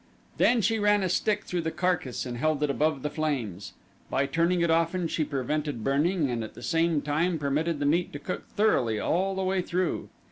Then 0.37 0.63
she 0.63 0.79
ran 0.79 1.03
a 1.03 1.09
stick 1.09 1.43
through 1.43 1.61
the 1.61 1.69
carcass 1.69 2.25
and 2.25 2.37
held 2.37 2.63
it 2.63 2.71
above 2.71 3.03
the 3.03 3.09
flames. 3.11 3.73
By 4.09 4.25
turning 4.25 4.61
it 4.61 4.71
often 4.71 5.07
she 5.07 5.23
prevented 5.23 5.83
burning 5.83 6.27
and 6.31 6.43
at 6.43 6.55
the 6.55 6.63
same 6.63 7.03
time 7.03 7.37
permitted 7.37 7.77
the 7.79 7.85
meat 7.85 8.11
to 8.13 8.17
cook 8.17 8.47
thoroughly 8.55 8.99
all 8.99 9.35
the 9.35 9.43
way 9.43 9.61
through. 9.61 10.09